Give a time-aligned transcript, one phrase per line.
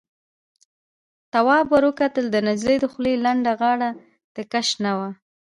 [1.31, 3.89] تواب ور وکتل، د نجلۍ دخولې لنده غاړه
[4.35, 5.09] تکه شنه وه.